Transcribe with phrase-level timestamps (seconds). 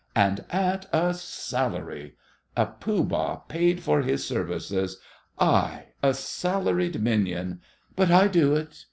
[0.15, 2.15] And at a salary!
[2.57, 4.99] A Pooh Bah paid for his services!
[5.37, 7.61] I a salaried minion!
[7.95, 8.79] But I do it!